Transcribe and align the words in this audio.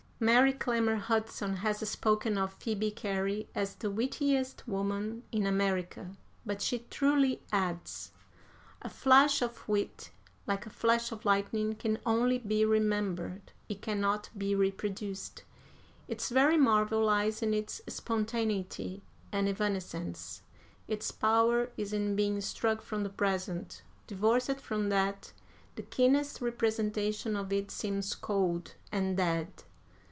Mary 0.23 0.53
Clemmer 0.53 0.97
Hudson 0.97 1.55
has 1.65 1.79
spoken 1.89 2.37
of 2.37 2.53
Phoebe 2.53 2.91
Cary 2.91 3.49
as 3.55 3.73
"the 3.73 3.89
wittiest 3.89 4.67
woman 4.67 5.23
in 5.31 5.47
America." 5.47 6.15
But 6.45 6.61
she 6.61 6.85
truly 6.91 7.41
adds: 7.51 8.11
"A 8.83 8.89
flash 8.89 9.41
of 9.41 9.67
wit, 9.67 10.11
like 10.45 10.67
a 10.67 10.69
flash 10.69 11.11
of 11.11 11.25
lightning, 11.25 11.73
can 11.73 11.97
only 12.05 12.37
be 12.37 12.63
remembered, 12.63 13.51
it 13.67 13.81
cannot 13.81 14.29
be 14.37 14.53
reproduced. 14.53 15.43
Its 16.07 16.29
very 16.29 16.55
marvel 16.55 17.03
lies 17.03 17.41
in 17.41 17.55
its 17.55 17.81
spontaneity 17.87 19.01
and 19.31 19.49
evanescence; 19.49 20.43
its 20.87 21.09
power 21.09 21.71
is 21.77 21.93
in 21.93 22.15
being 22.15 22.41
struck 22.41 22.83
from 22.83 23.01
the 23.01 23.09
present. 23.09 23.81
Divorced 24.05 24.59
from 24.61 24.89
that, 24.89 25.33
the 25.73 25.81
keenest 25.81 26.41
representation 26.41 27.35
of 27.35 27.51
it 27.51 27.71
seems 27.71 28.13
cold 28.13 28.75
and 28.91 29.17
dead. 29.17 29.49